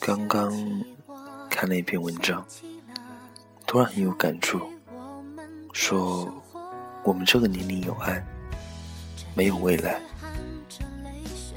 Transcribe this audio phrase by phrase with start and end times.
[0.00, 0.50] 刚刚
[1.50, 2.42] 看了一篇文章，
[3.66, 4.60] 突然很有感触，
[5.72, 6.32] 说
[7.04, 8.24] 我们这个年龄有爱，
[9.34, 10.00] 没有未来。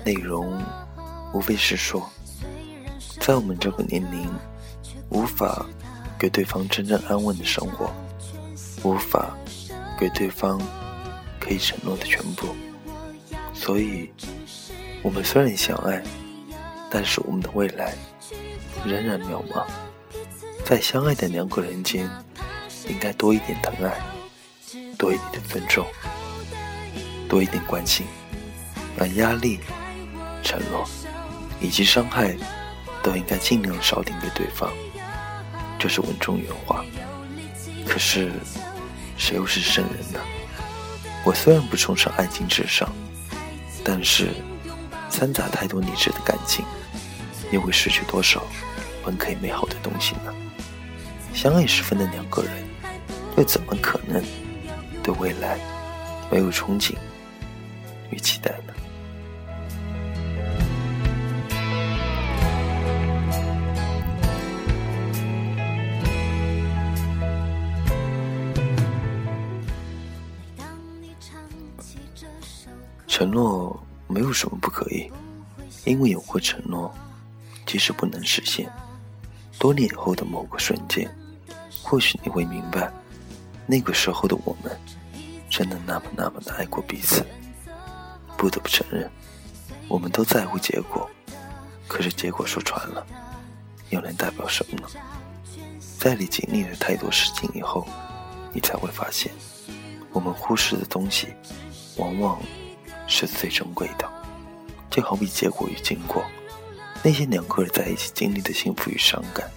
[0.04, 0.62] 内容
[1.34, 2.10] 无非是说，
[3.20, 4.30] 在我们这个年龄，
[5.10, 5.66] 无法
[6.20, 7.94] 给对方真正安稳的生活，
[8.84, 9.38] 无法
[9.98, 10.60] 给对方
[11.40, 12.48] 可以承诺的全部，
[13.54, 14.12] 所以，
[15.04, 16.02] 我们虽然相爱，
[16.90, 17.94] 但是我们的未来。
[18.84, 19.64] 仍然渺茫，
[20.66, 22.10] 在相爱的两个人间，
[22.90, 24.02] 应该多一点疼爱，
[24.98, 25.86] 多一点尊重，
[27.30, 28.08] 多一点关心，
[28.98, 29.60] 而压力、
[30.42, 30.84] 承诺
[31.60, 32.36] 以及伤害，
[33.04, 34.74] 都应该尽量少点给对方。
[35.78, 36.84] 这是文中原话。
[37.88, 38.32] 可是，
[39.16, 40.20] 谁又是圣人呢？
[41.24, 42.92] 我虽然不崇尚爱情至上，
[43.84, 44.30] 但是
[45.12, 46.66] 掺杂太多理智的感情。
[47.52, 48.42] 又会失去多少
[49.04, 50.34] 本可以美好的东西呢？
[51.34, 52.52] 相爱时分的两个人，
[53.36, 54.24] 又怎么可能
[55.04, 55.60] 对未来
[56.32, 56.96] 没有憧憬
[58.10, 58.74] 与期待呢？
[73.08, 73.81] 承诺
[74.12, 75.10] 没有什么不可以，
[75.86, 76.94] 因为有过承诺。
[77.66, 78.70] 即使不能实现，
[79.58, 81.10] 多年以后的某个瞬间，
[81.82, 82.92] 或许你会明白，
[83.66, 84.78] 那个时候的我们，
[85.50, 87.26] 真的那么那么的爱过彼此。
[88.36, 89.10] 不得不承认，
[89.88, 91.10] 我们都在乎结果，
[91.88, 93.06] 可是结果说穿了，
[93.92, 94.88] 又能代表什么呢？
[96.00, 97.88] 在你经历了太多事情以后，
[98.52, 99.32] 你才会发现，
[100.12, 101.28] 我们忽视的东西，
[101.98, 102.42] 往往
[103.12, 104.10] 是最珍贵的。
[104.90, 106.26] 就好比结果与经过。
[107.04, 109.50] 那些两个人在一起经历的幸福与伤感，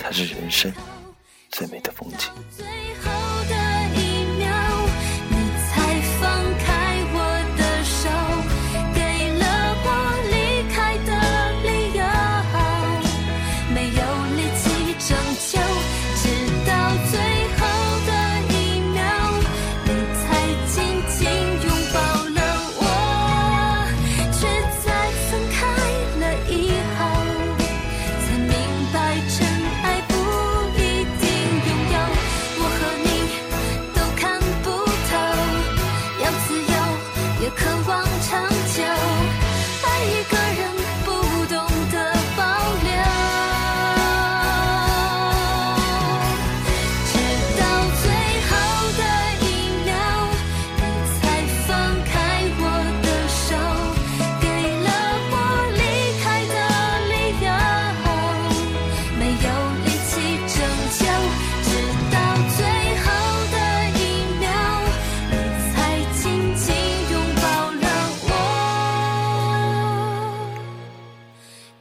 [0.00, 0.72] 才是人生
[1.50, 3.23] 最美的风景。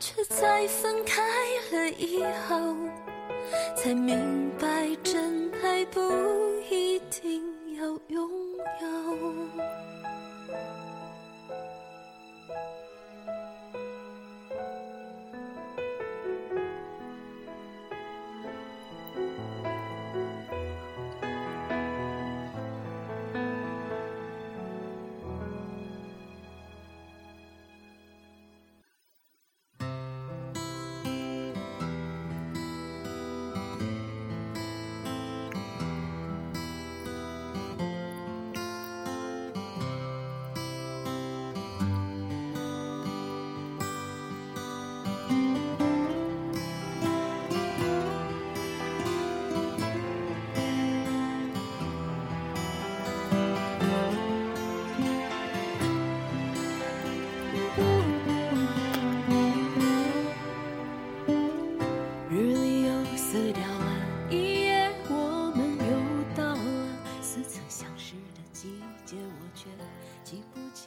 [0.05, 1.21] 却在分开
[1.71, 2.75] 了以后，
[3.77, 6.01] 才明白，真爱不
[6.69, 7.41] 一定
[7.77, 8.52] 要永。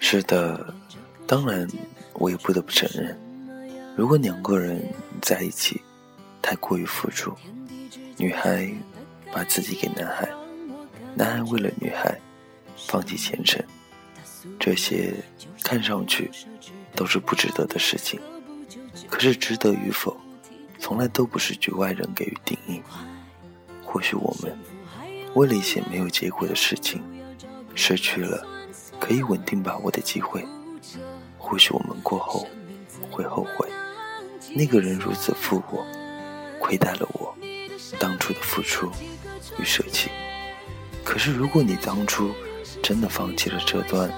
[0.08, 0.72] 是的，
[1.26, 1.68] 当然，
[2.12, 3.18] 我也不得不承认，
[3.96, 4.80] 如果两个人
[5.20, 5.82] 在一起
[6.40, 7.34] 太过于付出，
[8.16, 8.72] 女孩
[9.32, 10.28] 把自己给男孩，
[11.12, 12.16] 男孩为了女孩
[12.76, 13.60] 放弃前程，
[14.60, 15.12] 这些
[15.64, 16.30] 看上去
[16.94, 18.20] 都是不值得的事情。
[19.10, 20.16] 可是值得与否，
[20.78, 22.80] 从来都不是局外人给予定义。
[23.84, 24.56] 或许我们
[25.34, 27.02] 为了一些没有结果的事情，
[27.74, 28.46] 失去了
[29.06, 30.44] 可以稳定把握的机会。
[31.38, 32.44] 或许我们过后
[33.08, 33.68] 会后悔，
[34.52, 35.86] 那个人如此负我，
[36.58, 37.32] 亏待了我
[38.00, 38.90] 当初的付出
[39.60, 40.10] 与舍弃。
[41.04, 42.32] 可是如果你当初
[42.82, 44.10] 真的放弃了这段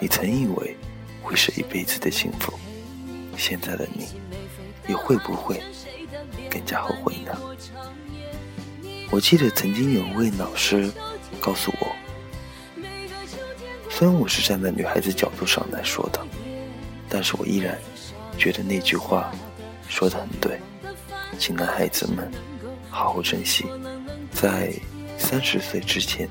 [0.00, 0.76] 你曾以为
[1.20, 2.56] 会是一辈子的幸福，
[3.36, 4.06] 现在的你
[4.86, 5.60] 又会不会
[6.48, 7.36] 更加后悔呢？
[9.10, 10.88] 我记得曾经有位老师
[11.40, 11.88] 告诉我，
[13.98, 16.20] 虽然我是站在女孩子角度上来说的，
[17.08, 17.78] 但是我依然
[18.36, 19.32] 觉得那句话
[19.88, 20.60] 说的很对，
[21.38, 22.30] 请男孩子们
[22.90, 23.64] 好好珍惜
[24.30, 24.70] 在
[25.16, 26.28] 三十岁之前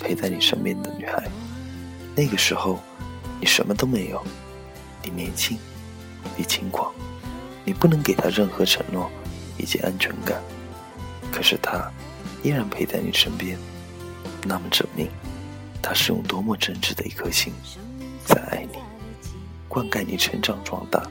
[0.00, 1.28] 陪在你身边的女孩。
[2.16, 2.80] 那个时候，
[3.38, 4.24] 你什么都没有，
[5.04, 5.58] 你年轻，
[6.38, 6.90] 你轻狂，
[7.66, 9.10] 你不能给她任何承诺
[9.58, 10.42] 以及安全感。
[11.30, 11.92] 可是她
[12.42, 13.58] 依然陪在你身边，
[14.42, 15.06] 那么证明
[15.82, 17.52] 他是用多么真挚的一颗心
[18.24, 18.78] 在爱你，
[19.68, 21.02] 灌溉你成长壮大。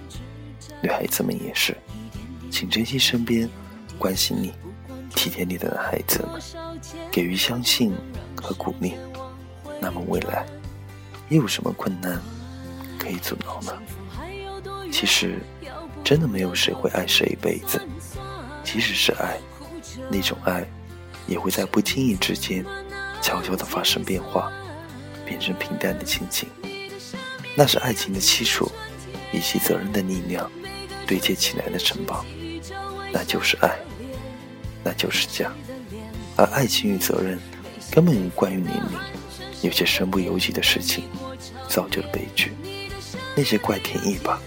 [0.81, 1.75] 女孩子们也是，
[2.52, 3.50] 请珍惜身边
[3.98, 4.54] 关心你、
[5.16, 6.42] 体贴你的男孩子们，
[7.12, 7.94] 给予相信
[8.36, 8.94] 和鼓励。
[9.81, 10.46] 那么未来
[11.30, 12.22] 又有什么困难
[12.98, 13.74] 可以阻挠呢？
[14.92, 15.40] 其实
[16.04, 17.81] 真的没有谁会爱谁一辈子，
[18.64, 19.38] 即使是爱。
[20.10, 20.66] 那种爱，
[21.28, 22.64] 也会在不经意之间，
[23.22, 24.52] 悄悄地发生变化，
[25.25, 26.50] 变成平淡的亲情。
[27.56, 28.72] 那是爱情的基础，
[29.31, 30.50] 以及责任的力量
[31.08, 32.24] 堆砌起来的城堡。
[33.12, 33.78] 那就是爱，
[34.84, 35.52] 那就是家。
[36.36, 37.40] 而爱情与责任，
[37.92, 39.00] 根本无关于年龄。
[39.64, 41.06] 有些身不由己的事情，
[41.68, 42.54] 造就了悲剧。
[43.36, 44.40] 那些怪天意吧，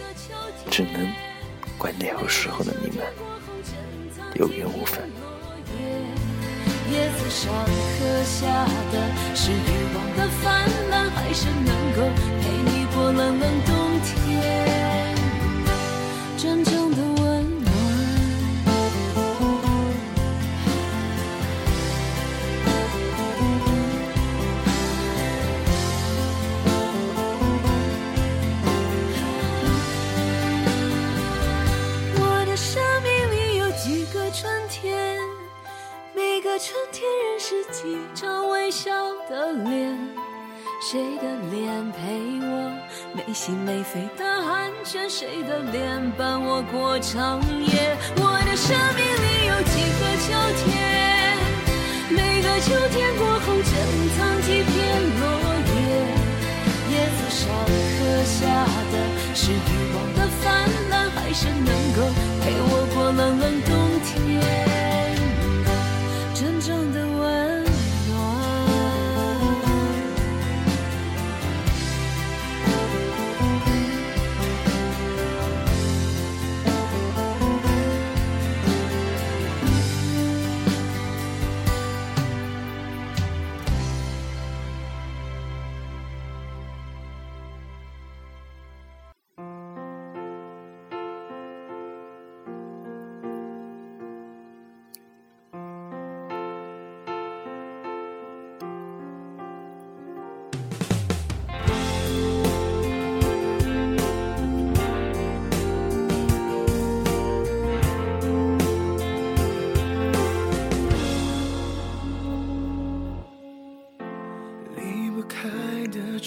[0.70, 1.12] 只能
[1.76, 3.05] 怪那个时候的你们
[4.34, 5.11] 有缘无分。
[6.90, 7.52] 叶子上
[7.98, 8.94] 刻下的
[9.34, 9.54] 是欲
[9.94, 11.98] 望的泛滥，还是能够
[12.42, 12.59] 陪
[37.50, 38.93] 是几张微笑
[39.29, 39.99] 的脸，
[40.88, 42.70] 谁的脸陪我
[43.12, 45.11] 没心没肺的寒暄？
[45.11, 47.97] 谁的脸伴我过长夜？
[48.19, 50.31] 我的生命里有几个秋
[50.62, 51.35] 天，
[52.11, 53.75] 每个秋天过后珍
[54.14, 54.70] 藏几片
[55.19, 55.26] 落
[55.75, 56.06] 叶，
[56.94, 58.62] 叶子上刻下
[58.93, 58.94] 的
[59.35, 61.67] 是欲望的泛滥，还是能
[61.99, 61.99] 够
[62.44, 63.75] 陪我过冷冷冬
[64.05, 64.59] 天？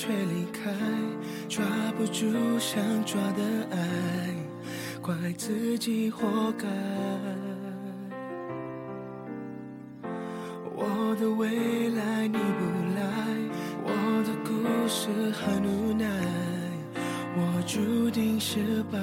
[0.06, 0.70] 却离开，
[1.48, 1.64] 抓
[1.98, 2.28] 不住
[2.60, 3.42] 想抓的
[3.72, 3.78] 爱，
[5.02, 6.68] 怪自己活该。
[10.76, 12.66] 我的未来你不
[12.98, 13.02] 来，
[13.86, 13.90] 我
[14.28, 14.52] 的故
[14.90, 16.06] 事很无奈，
[17.38, 19.00] 我注定失败。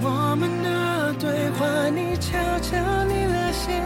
[0.00, 3.82] 我们的对话，你悄悄离了线，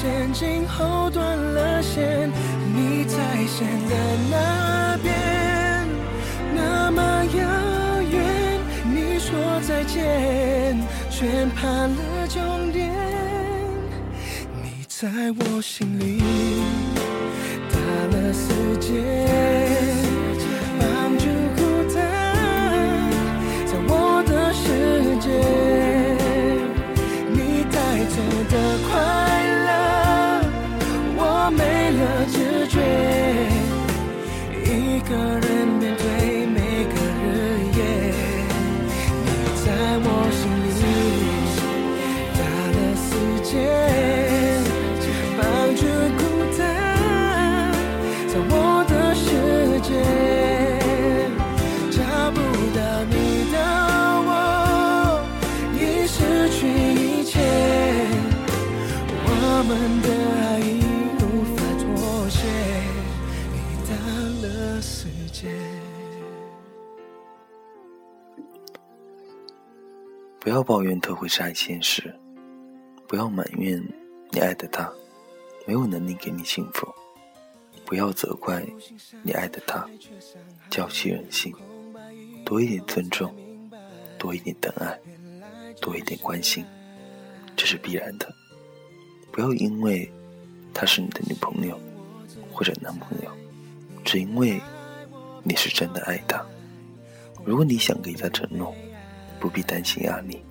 [0.00, 2.30] 线今后断了线。
[2.72, 3.96] 你在线的
[4.30, 5.84] 那边，
[6.54, 8.60] 那么遥远。
[8.84, 10.78] 你说再见，
[11.10, 11.26] 却
[11.56, 12.94] 怕了终点。
[14.62, 16.22] 你在我心里
[17.72, 17.76] 打
[18.16, 20.07] 了死结。
[70.40, 72.14] 不要抱怨他会爱现实，
[73.06, 73.82] 不要埋怨
[74.30, 74.90] 你爱的他
[75.66, 76.86] 没有能力给你幸福，
[77.84, 78.64] 不要责怪
[79.22, 79.88] 你爱的他
[80.70, 81.54] 娇气任性。
[82.44, 83.34] 多一点尊重，
[84.18, 84.98] 多一点疼爱，
[85.82, 86.64] 多一点关心，
[87.54, 88.26] 这是必然的。
[89.30, 90.10] 不要因为
[90.72, 91.78] 她是你的女朋友
[92.50, 93.30] 或者男朋友，
[94.02, 94.58] 只因为
[95.42, 96.42] 你是真的爱他。
[97.44, 98.74] 如果你想给他承诺，
[99.40, 100.42] 不必担心压力。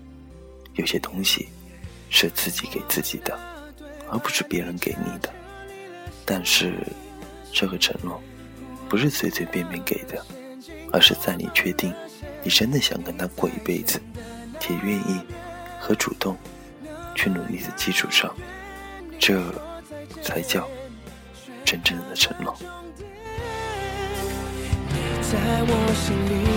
[0.76, 1.50] 有些东西
[2.10, 3.38] 是自己给自己的，
[4.10, 5.34] 而不是别人给你的。
[6.26, 6.74] 但是
[7.52, 8.22] 这个承诺
[8.88, 10.24] 不是随随便便给的。
[10.94, 11.94] 而是在你确定
[12.44, 14.00] 你真的想跟他过一辈子，
[14.58, 15.20] 且愿意
[15.82, 16.38] 和主动
[17.14, 18.34] 去努力的基础上，
[19.20, 19.42] 这
[20.24, 20.66] 才叫
[21.66, 22.56] 真正的承诺。
[25.22, 26.57] 在我心里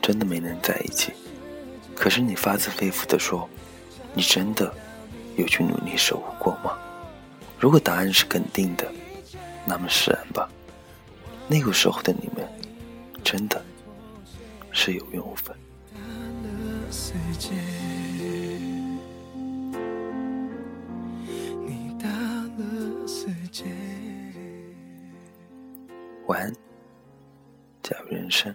[0.00, 1.12] 真的没能在一起。
[1.94, 3.48] 可是你发自肺腑的说，
[4.14, 4.72] 你真的
[5.36, 6.78] 有去努力守护过吗？
[7.58, 8.90] 如果答案是肯定的，
[9.66, 10.48] 那么释然吧。
[11.46, 12.48] 那个时候的你们，
[13.22, 13.62] 真的
[14.72, 15.54] 是有缘无分。
[26.26, 26.52] 晚安。
[27.82, 28.54] 假如人生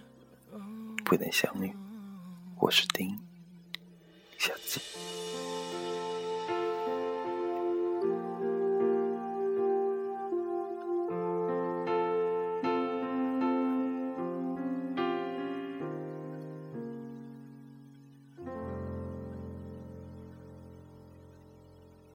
[1.06, 1.72] 不能相遇，
[2.58, 3.16] 我是丁，
[4.38, 5.25] 下次见。